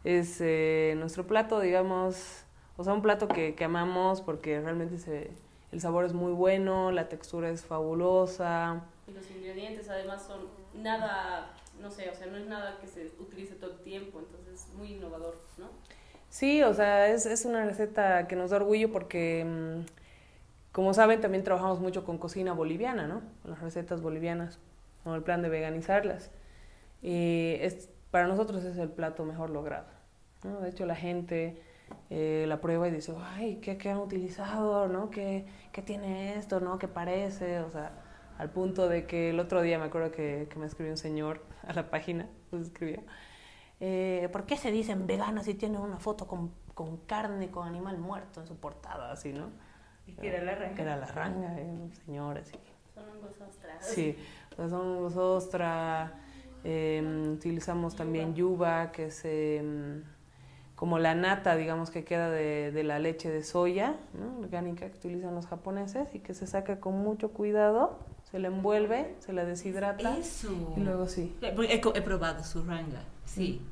[0.05, 2.45] Es eh, nuestro plato, digamos,
[2.77, 5.31] o sea, un plato que, que amamos porque realmente se,
[5.73, 8.85] el sabor es muy bueno, la textura es fabulosa.
[9.09, 13.11] Y los ingredientes además son nada, no sé, o sea, no es nada que se
[13.19, 15.71] utilice todo el tiempo, entonces es muy innovador, ¿no?
[16.37, 19.87] Sí, o sea, es, es una receta que nos da orgullo porque, mm,
[20.71, 23.23] como saben, también trabajamos mucho con cocina boliviana, ¿no?
[23.41, 24.59] Con las recetas bolivianas,
[25.03, 26.31] con el plan de veganizarlas.
[27.01, 29.87] Y es, para nosotros es el plato mejor logrado.
[30.45, 30.61] ¿no?
[30.61, 31.57] De hecho, la gente
[32.11, 34.89] eh, la prueba y dice, ay, ¿qué, qué han utilizado?
[34.89, 35.09] ¿no?
[35.09, 36.61] ¿Qué, ¿Qué tiene esto?
[36.61, 36.79] ¿no?
[36.79, 37.61] ¿Qué parece?
[37.61, 37.93] O sea,
[38.37, 41.41] al punto de que el otro día me acuerdo que, que me escribió un señor
[41.67, 43.01] a la página, escribió,
[43.81, 47.99] eh, ¿por qué se dicen veganos si tienen una foto con, con carne, con animal
[47.99, 49.51] muerto en su portada, así, ¿no?
[50.07, 50.75] Y que era la ranga.
[50.75, 52.57] Que era la ranga, eh, un señor así.
[52.95, 53.87] Son hongos ostras.
[53.87, 54.17] Sí,
[54.53, 56.15] o sea, son hongos ostra,
[56.65, 60.03] eh, utilizamos también yuba, que es eh,
[60.75, 64.39] como la nata, digamos, que queda de, de la leche de soya, ¿no?
[64.41, 67.99] orgánica que utilizan los japoneses y que se saca con mucho cuidado,
[68.37, 70.75] se la envuelve, se la deshidrata Eso.
[70.77, 71.35] y luego sí.
[71.55, 73.63] Porque He, he probado su ranga, sí.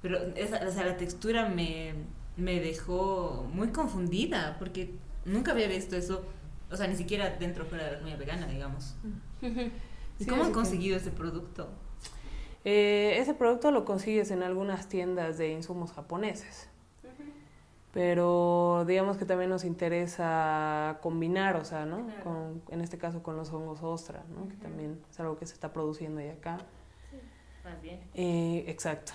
[0.00, 1.92] Pero esa, o sea, la textura me,
[2.38, 4.94] me dejó muy confundida porque
[5.26, 6.24] nunca había visto eso.
[6.70, 8.94] O sea, ni siquiera dentro fuera de la comida vegana, digamos.
[9.42, 11.68] ¿Y Sí, cómo han conseguido ese producto?
[12.64, 16.70] Eh, ese producto lo consigues en algunas tiendas de insumos japoneses.
[17.94, 22.04] Pero digamos que también nos interesa combinar, o sea, ¿no?
[22.24, 24.48] Con, en este caso con los hongos ostra, ¿no?
[24.48, 26.58] Que también es algo que se está produciendo ahí acá.
[27.12, 27.18] Sí.
[27.62, 28.00] Más bien.
[28.14, 29.12] Eh, exacto.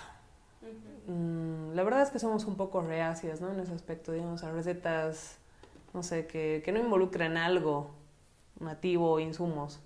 [1.06, 3.52] Mm, la verdad es que somos un poco reacias, ¿no?
[3.52, 5.36] En ese aspecto, digamos, a recetas,
[5.92, 7.90] no sé, que, que no involucran algo
[8.60, 9.78] nativo o insumos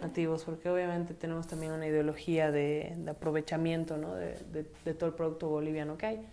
[0.00, 4.14] nativos, porque obviamente tenemos también una ideología de, de aprovechamiento, ¿no?
[4.14, 6.26] De, de, de todo el producto boliviano que hay.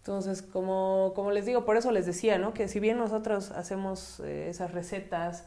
[0.00, 2.54] Entonces, como, como, les digo, por eso les decía, ¿no?
[2.54, 5.44] Que si bien nosotros hacemos eh, esas recetas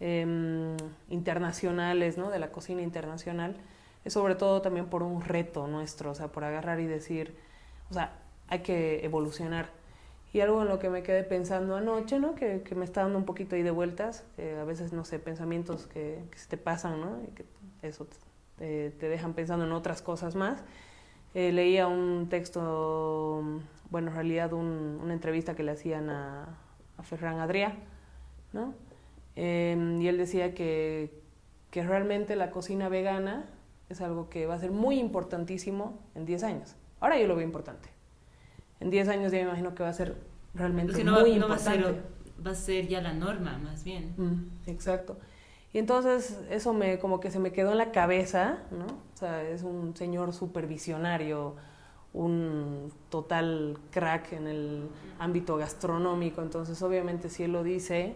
[0.00, 0.76] eh,
[1.08, 2.30] internacionales, ¿no?
[2.30, 3.56] De la cocina internacional,
[4.04, 7.36] es sobre todo también por un reto nuestro, o sea, por agarrar y decir,
[7.90, 8.12] o sea,
[8.48, 9.70] hay que evolucionar.
[10.32, 12.34] Y algo en lo que me quedé pensando anoche, ¿no?
[12.34, 15.20] Que, que me está dando un poquito ahí de vueltas, eh, a veces, no sé,
[15.20, 17.22] pensamientos que, que, se te pasan, ¿no?
[17.22, 17.44] Y que
[17.82, 18.08] eso
[18.58, 20.64] te, te dejan pensando en otras cosas más.
[21.34, 23.42] Eh, leía un texto
[23.92, 26.48] bueno, en realidad un, una entrevista que le hacían a,
[26.96, 27.74] a Ferran Adrià,
[28.54, 28.74] ¿no?
[29.36, 31.12] Eh, y él decía que,
[31.70, 33.44] que realmente la cocina vegana
[33.90, 36.74] es algo que va a ser muy importantísimo en 10 años.
[37.00, 37.90] Ahora yo lo veo importante.
[38.80, 40.16] En 10 años ya me imagino que va a ser
[40.54, 41.82] realmente no, muy no importante.
[41.82, 42.02] Va a, ser,
[42.46, 44.14] va a ser ya la norma, más bien.
[44.16, 45.18] Mm, exacto.
[45.74, 48.86] Y entonces eso me como que se me quedó en la cabeza, ¿no?
[48.86, 51.56] O sea, es un señor supervisionario,
[52.14, 58.14] un total crack en el ámbito gastronómico, entonces obviamente si él lo dice,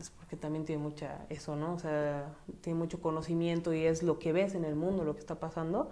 [0.00, 1.74] es porque también tiene mucha eso, ¿no?
[1.74, 5.20] O sea, tiene mucho conocimiento y es lo que ves en el mundo, lo que
[5.20, 5.90] está pasando.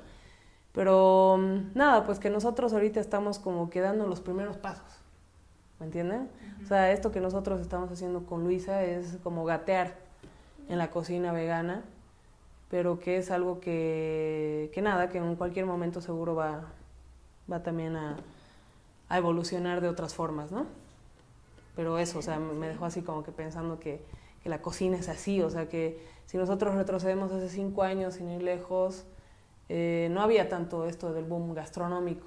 [0.73, 1.39] Pero
[1.75, 5.01] nada, pues que nosotros ahorita estamos como quedando los primeros pasos,
[5.79, 6.23] ¿me entienden?
[6.23, 6.65] Uh -huh.
[6.65, 9.97] O sea, esto que nosotros estamos haciendo con Luisa es como gatear
[10.69, 11.83] en la cocina vegana,
[12.71, 16.69] pero que es algo que, que nada, que en cualquier momento seguro va,
[17.51, 18.17] va también a,
[19.09, 20.67] a, evolucionar de otras formas, ¿no?
[21.77, 24.03] Pero eso, o sea, me dejó así como que pensando que,
[24.43, 28.31] que, la cocina es así, o sea, que si nosotros retrocedemos hace cinco años sin
[28.31, 29.05] ir lejos,
[29.69, 32.27] eh, no había tanto esto del boom gastronómico.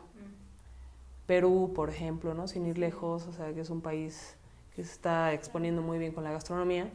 [1.25, 2.47] Perú, por ejemplo, ¿no?
[2.47, 4.35] Sin ir lejos, o sea, que es un país
[4.75, 6.89] que se está exponiendo muy bien con la gastronomía,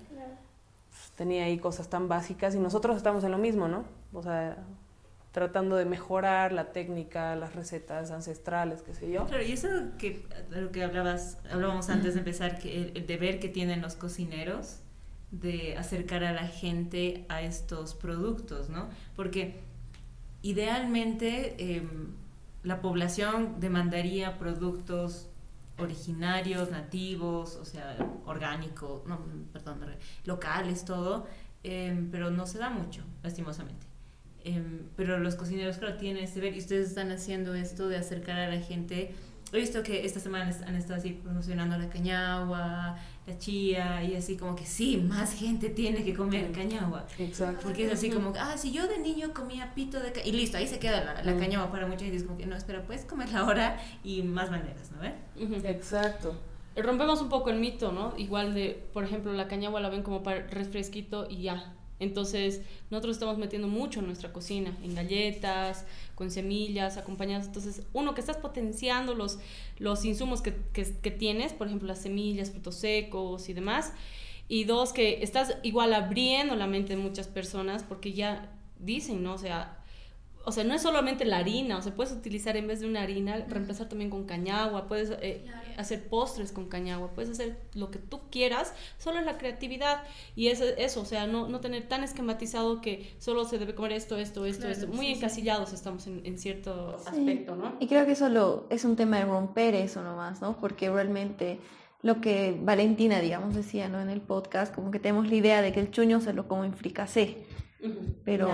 [0.91, 3.85] pues, tenía ahí cosas tan básicas y nosotros estamos en lo mismo, ¿no?
[4.13, 4.59] O sea,
[5.33, 9.27] tratando de mejorar la técnica, las recetas ancestrales, qué sé yo.
[9.27, 13.39] Claro, y eso que lo que hablabas, hablábamos antes de empezar, que el, el, deber
[13.39, 14.81] que tienen los cocineros
[15.31, 18.89] de acercar a la gente a estos productos, ¿no?
[19.15, 19.61] Porque
[20.43, 21.83] idealmente eh,
[22.63, 25.29] la población demandaría productos
[25.79, 29.21] originarios, nativos, o sea, orgánicos, no,
[29.53, 29.81] perdón,
[30.25, 31.27] locales, todo,
[31.63, 33.88] eh, pero no se da mucho, lastimosamente.
[34.49, 34.63] Eh,
[34.97, 38.49] pero los cocineros, claro, tienen ese ver y ustedes están haciendo esto de acercar a
[38.49, 39.15] la gente.
[39.53, 44.37] He visto que esta semana han estado así promocionando la cañagua, la chía y así
[44.37, 47.07] como que sí, más gente tiene que comer cañagua.
[47.19, 47.61] Exacto.
[47.63, 50.59] Porque es así como, ah, si yo de niño comía pito de cañagua y listo,
[50.59, 52.17] ahí se queda la, la cañagua para mucha gente.
[52.19, 54.99] Es como que no, espera, puedes comerla ahora y más maneras, ¿no?
[55.43, 55.65] Uh -huh.
[55.65, 56.35] Exacto.
[56.77, 58.15] Rompemos un poco el mito, ¿no?
[58.19, 61.75] Igual de, por ejemplo, la cañagua la ven como para refresquito y ya.
[62.01, 65.85] Entonces, nosotros estamos metiendo mucho en nuestra cocina, en galletas,
[66.15, 67.47] con semillas, acompañadas.
[67.47, 69.39] Entonces, uno, que estás potenciando los,
[69.79, 73.93] los insumos que, que, que, tienes, por ejemplo, las semillas, frutos secos y demás.
[74.49, 79.35] Y dos, que estás igual abriendo la mente de muchas personas porque ya dicen, ¿no?
[79.35, 79.78] O sea,
[80.49, 83.03] o sea, no es solamente la harina, o sea, puedes utilizar en vez de una
[83.03, 85.69] harina, reemplazar también con cañagua, puedes eh, claro.
[85.77, 90.47] hacer postres con cañagua, puedes hacer lo que tú quieras, solo es la creatividad y
[90.47, 94.17] es eso, o sea, no, no tener tan esquematizado que solo se debe comer esto,
[94.17, 95.75] esto, esto, claro, esto, muy sí, encasillados sí.
[95.75, 97.09] estamos en, en cierto sí.
[97.09, 97.75] aspecto, ¿no?
[97.79, 100.59] Y creo que solo es un tema de romper eso nomás, ¿no?
[100.59, 101.59] Porque realmente
[102.01, 104.01] lo que Valentina, digamos, decía, ¿no?
[104.01, 106.65] En el podcast, como que tenemos la idea de que el chuño se lo como
[106.65, 107.37] en fricasé.
[108.25, 108.51] Pero,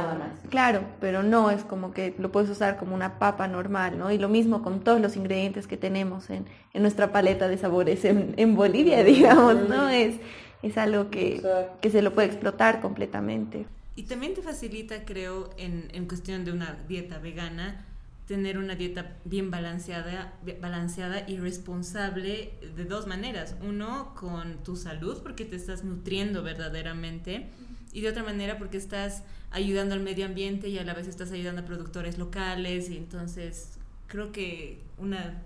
[0.51, 4.13] claro, pero no es como que lo puedes usar como una papa normal, ¿no?
[4.13, 8.05] Y lo mismo con todos los ingredientes que tenemos en, en nuestra paleta de sabores
[8.05, 9.89] en, en Bolivia, digamos, ¿no?
[9.89, 10.17] Es,
[10.63, 11.43] es algo que,
[11.81, 13.67] que, se lo puede explotar completamente.
[13.97, 17.87] Y también te facilita, creo, en, en cuestión de una dieta vegana,
[18.27, 23.57] tener una dieta bien balanceada, balanceada y responsable de dos maneras.
[23.67, 27.49] Uno, con tu salud, porque te estás nutriendo verdaderamente
[27.95, 31.31] y de otra manera porque estás ayudando al medio ambiente y a la vez estás
[31.31, 33.79] ayudando a productores locales y entonces
[34.09, 35.45] creo que una,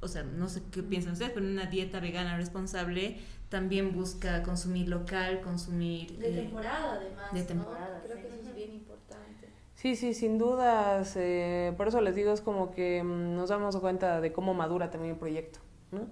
[0.00, 4.88] o sea, no sé qué piensan ustedes, pero una dieta vegana responsable también busca consumir
[4.88, 6.18] local, consumir...
[6.18, 8.04] De temporada eh, además, de temporada, ¿no?
[8.04, 8.22] Creo sí.
[8.22, 9.48] que eso es bien importante.
[9.76, 11.14] Sí, sí, sin dudas.
[11.16, 15.12] Eh, por eso les digo, es como que nos damos cuenta de cómo madura también
[15.14, 15.60] el proyecto,
[15.92, 16.08] ¿no?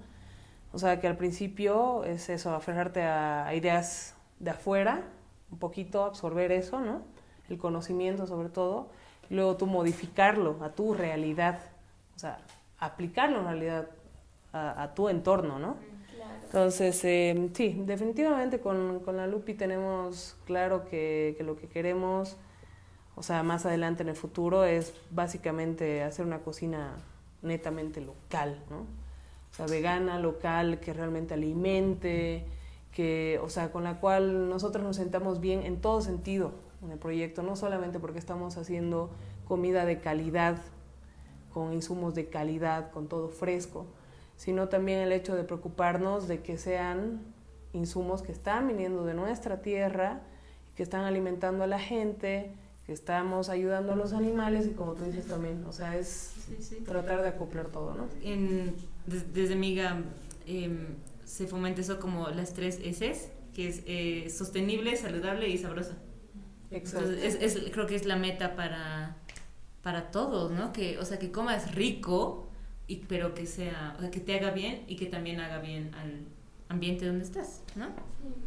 [0.72, 5.02] O sea, que al principio es eso, aferrarte a ideas de afuera,
[5.50, 7.02] un poquito absorber eso, ¿no?
[7.48, 8.88] El conocimiento sobre todo,
[9.30, 11.60] luego tú modificarlo a tu realidad,
[12.16, 12.38] o sea,
[12.78, 13.88] aplicarlo en realidad
[14.52, 15.76] a, tu entorno, ¿no?
[16.44, 22.36] Entonces, eh, sí, definitivamente con, con, la Lupi tenemos claro que, que, lo que queremos,
[23.16, 26.94] o sea, más adelante en el futuro, es básicamente hacer una cocina
[27.42, 28.78] netamente local, ¿no?
[28.78, 32.44] O sea, vegana, local, que realmente alimente,
[32.96, 36.98] que, o sea, con la cual nosotros nos sentamos bien en todo sentido en el
[36.98, 39.10] proyecto, no solamente porque estamos haciendo
[39.46, 40.56] comida de calidad,
[41.52, 43.84] con insumos de calidad, con todo fresco,
[44.38, 47.20] sino también el hecho de preocuparnos de que sean
[47.74, 50.22] insumos que están viniendo de nuestra tierra,
[50.74, 52.50] que están alimentando a la gente,
[52.86, 56.32] que estamos ayudando a los animales y como tú dices también, o sea, es
[56.86, 58.06] tratar de acoplar todo, ¿no?
[59.06, 60.02] desde, Miga
[60.46, 65.96] em, se fomenta eso como las tres S, que es eh, sostenible, saludable y sabrosa.
[66.70, 67.12] Exacto.
[67.12, 69.16] es, creo que es la meta para,
[69.82, 70.72] para todos, ¿no?
[70.72, 72.48] Que, o sea, que comas rico,
[72.86, 75.94] y, pero que sea, o sea, que te haga bien y que también haga bien
[75.94, 76.24] al
[76.68, 77.88] ambiente donde estás, ¿no?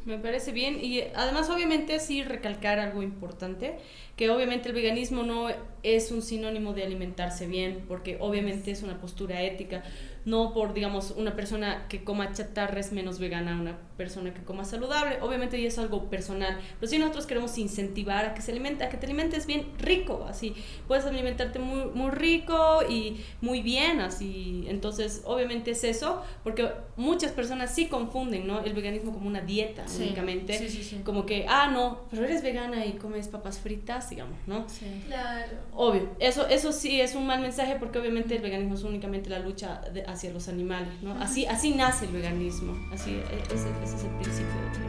[0.06, 3.78] Me parece bien y además obviamente sí recalcar algo importante,
[4.20, 5.48] que obviamente el veganismo no
[5.82, 9.82] es un sinónimo de alimentarse bien, porque obviamente es una postura ética
[10.26, 14.44] no por, digamos, una persona que coma chatarra es menos vegana a una persona que
[14.44, 15.18] coma saludable.
[15.22, 18.90] Obviamente y es algo personal, pero si nosotros queremos incentivar a que se alimente, a
[18.90, 20.56] que te alimentes bien rico, así,
[20.88, 24.66] puedes alimentarte muy, muy rico y muy bien, así.
[24.68, 28.62] Entonces, obviamente es eso, porque muchas personas sí confunden, ¿no?
[28.62, 31.02] El veganismo como una dieta únicamente, sí, sí, sí.
[31.04, 34.68] como que, ah, no, pero eres vegana y comes papas fritas, digamos, ¿no?
[34.68, 35.04] Sí.
[35.08, 35.58] Claro.
[35.74, 39.40] Obvio, eso, eso sí es un mal mensaje porque obviamente el veganismo es únicamente la
[39.40, 41.14] lucha de, hacia los animales, ¿no?
[41.22, 44.80] Así, así nace el veganismo, así, e, ese, ese es el principio de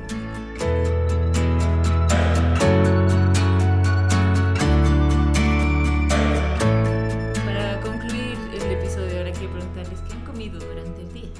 [7.45, 11.31] Para concluir el episodio, ahora quiero preguntarles qué han comido durante el día.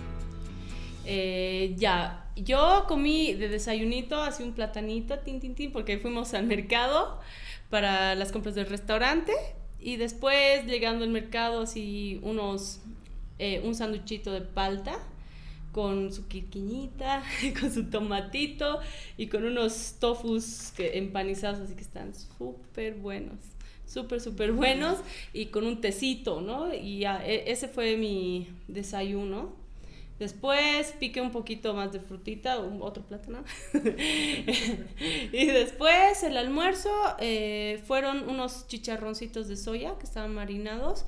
[1.05, 6.47] Eh, ya, yo comí de desayunito así un platanito, tin, tin, tin, porque fuimos al
[6.47, 7.21] mercado
[7.71, 9.33] para las compras del restaurante
[9.79, 12.81] y después llegando al mercado así unos
[13.39, 14.99] eh, un sanduchito de palta
[15.73, 17.23] con su quirquiñita,
[17.61, 18.81] con su tomatito
[19.17, 23.39] y con unos tofus que, empanizados, así que están súper buenos,
[23.87, 24.99] súper, súper buenos
[25.33, 26.75] y con un tecito, ¿no?
[26.75, 29.60] Y e, ese fue mi desayuno.
[30.21, 33.43] Después piqué un poquito más de frutita, un, otro plátano.
[35.33, 41.07] y después el almuerzo eh, fueron unos chicharroncitos de soya que estaban marinados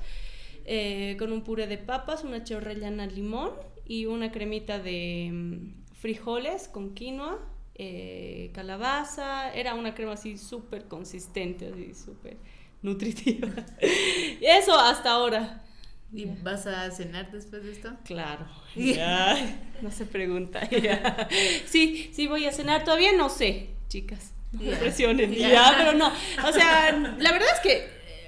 [0.65, 3.51] eh, con un puré de papas, una chorrellana limón
[3.85, 7.37] y una cremita de mm, frijoles con quinoa,
[7.75, 9.53] eh, calabaza.
[9.53, 12.37] Era una crema así súper consistente, así súper
[12.81, 13.47] nutritiva.
[14.41, 15.62] Eso hasta ahora.
[16.13, 17.91] ¿Y vas a cenar después de esto?
[18.05, 18.45] Claro.
[19.81, 20.61] no se pregunta.
[21.65, 22.83] Sí, sí voy a cenar.
[22.83, 24.33] Todavía no sé, chicas.
[24.51, 25.33] No me presionen.
[25.33, 26.07] Ya, pero no.
[26.07, 27.87] O sea, la verdad es que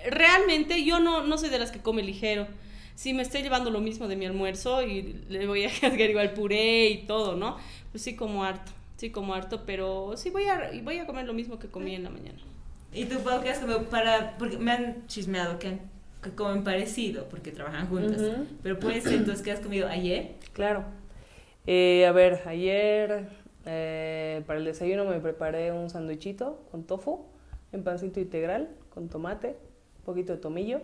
[0.10, 2.48] realmente yo no, no soy de las que come ligero.
[2.96, 6.34] Si me estoy llevando lo mismo de mi almuerzo y le voy a cargar igual
[6.34, 7.58] puré y todo, ¿no?
[7.92, 11.34] Pues sí como harto, sí como harto, pero sí voy a, voy a comer lo
[11.34, 12.40] mismo que comí en la mañana.
[12.94, 14.38] ¿Y tú, Pau, qué has comido para...?
[14.38, 15.78] Porque me han chismeado que
[16.32, 18.22] comen parecido, porque trabajan juntas.
[18.64, 20.36] Pero puede ser, entonces, ¿qué has comido ayer?
[20.54, 20.84] Claro.
[21.68, 23.28] Eh, a ver, ayer
[23.66, 27.26] eh, para el desayuno me preparé un sándwichito con tofu
[27.72, 29.56] en pancito integral, con tomate,
[30.06, 30.82] poquito de tomillo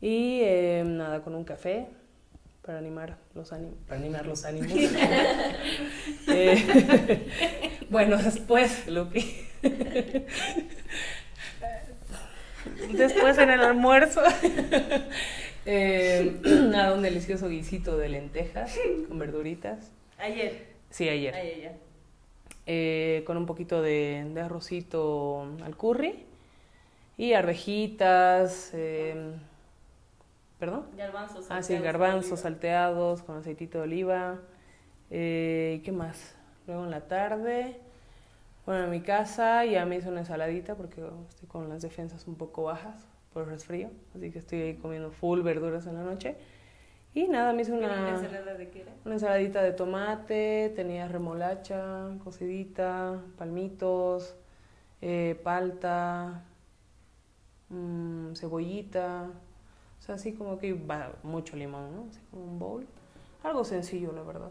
[0.00, 1.88] y eh, nada, con un café
[2.62, 3.76] para animar los ánimos.
[3.86, 4.72] Para animar los ánimos.
[6.32, 7.26] Eh,
[7.90, 9.24] bueno, después, Lupi.
[12.92, 14.22] Después en el almuerzo.
[15.66, 16.40] Eh,
[16.70, 18.74] nada, un delicioso guisito de lentejas
[19.06, 19.92] con verduritas.
[20.18, 20.68] Ayer.
[20.88, 21.34] Sí, ayer.
[21.34, 21.72] ayer
[23.26, 26.24] con un poquito de, de arrocito al curry
[27.20, 29.34] y arvejitas, eh,
[30.58, 30.86] ¿perdón?
[30.96, 31.50] Garbanzos.
[31.50, 34.38] Ah, sí, garbanzos salteados con aceitito de oliva.
[35.10, 36.34] Eh, ¿Qué más?
[36.66, 37.76] Luego en la tarde,
[38.66, 42.36] bueno, en mi casa ya me hice una ensaladita porque estoy con las defensas un
[42.36, 46.36] poco bajas por el resfrío, así que estoy ahí comiendo full verduras en la noche.
[47.12, 48.92] Y nada, me hice una, ¿Una ensalada de qué era?
[49.04, 54.36] Una ensaladita de tomate, tenía remolacha, cocidita, palmitos,
[55.00, 56.44] eh, palta,
[57.68, 59.30] mmm, cebollita,
[59.98, 62.06] o sea, así como que va mucho limón, ¿no?
[62.10, 62.86] Así como un bowl.
[63.42, 64.50] Algo sencillo, la verdad.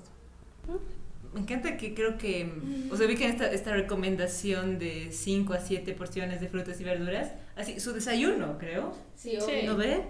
[1.34, 2.52] Me encanta que creo que,
[2.92, 6.84] o sea, vi que esta, esta recomendación de 5 a 7 porciones de frutas y
[6.84, 8.94] verduras, así, su desayuno, creo.
[9.16, 10.02] Sí, ¿No ve?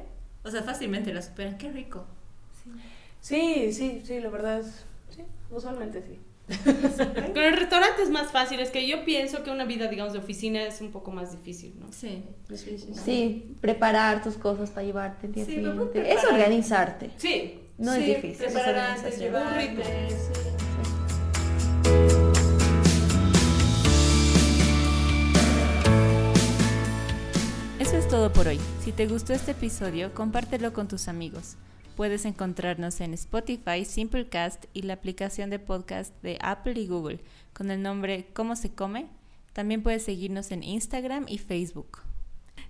[0.44, 1.58] O sea, fácilmente la superan.
[1.58, 2.06] Qué rico.
[3.22, 4.64] Sí, sí, sí, la verdad,
[5.10, 6.20] sí, usualmente sí.
[7.34, 10.20] Con el restaurante es más fácil, es que yo pienso que una vida, digamos, de
[10.20, 11.92] oficina es un poco más difícil, ¿no?
[11.92, 12.24] Sí.
[12.48, 12.94] Sí, sí, sí.
[13.06, 16.12] Sí, preparar tus cosas para llevarte el día Sí, siguiente.
[16.14, 17.12] Es organizarte.
[17.18, 17.60] Sí.
[17.78, 20.49] No sí, es difícil, es Preparar antes, llevarte, sí.
[28.10, 28.60] Todo por hoy.
[28.84, 31.58] Si te gustó este episodio, compártelo con tus amigos.
[31.96, 37.20] Puedes encontrarnos en Spotify, Simplecast y la aplicación de podcast de Apple y Google
[37.54, 39.08] con el nombre ¿Cómo se come?
[39.54, 42.00] También puedes seguirnos en Instagram y Facebook.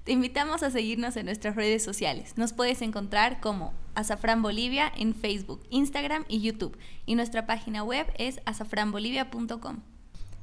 [0.04, 2.34] Te invitamos a seguirnos en nuestras redes sociales.
[2.36, 6.78] Nos puedes encontrar como Azafrán Bolivia en Facebook, Instagram y YouTube.
[7.06, 9.80] Y nuestra página web es azafranbolivia.com.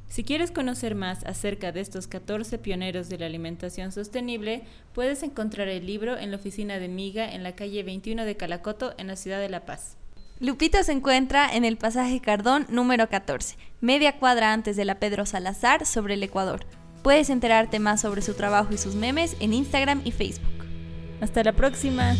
[0.09, 4.62] Si quieres conocer más acerca de estos 14 pioneros de la alimentación sostenible,
[4.94, 8.94] puedes encontrar el libro en la oficina de Miga en la calle 21 de Calacoto,
[8.98, 9.96] en la ciudad de La Paz.
[10.38, 15.26] Lupita se encuentra en el pasaje Cardón número 14, media cuadra antes de la Pedro
[15.26, 16.66] Salazar, sobre el Ecuador.
[17.02, 20.66] Puedes enterarte más sobre su trabajo y sus memes en Instagram y Facebook.
[21.20, 22.14] Hasta la próxima.